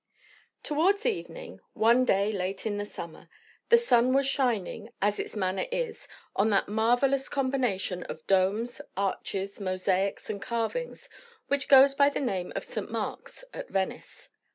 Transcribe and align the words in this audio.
Towards 0.63 1.05
evening, 1.05 1.61
one 1.73 2.05
day 2.05 2.33
late 2.33 2.65
in 2.65 2.77
the 2.79 2.87
summer, 2.87 3.29
the 3.69 3.77
sun 3.77 4.15
was 4.15 4.25
shining, 4.25 4.89
as 4.99 5.19
its 5.19 5.35
manner 5.35 5.67
is, 5.71 6.07
on 6.35 6.49
that 6.49 6.67
marvellous 6.67 7.29
combination 7.29 8.01
of 8.05 8.25
domes, 8.25 8.81
arches, 8.97 9.59
mosaics 9.59 10.27
and 10.27 10.41
carvings 10.41 11.07
which 11.49 11.67
goes 11.67 11.93
by 11.93 12.09
the 12.09 12.19
name 12.19 12.51
of 12.55 12.63
St. 12.63 12.89
Mark's 12.89 13.45
at 13.53 13.69
Venice. 13.69 14.29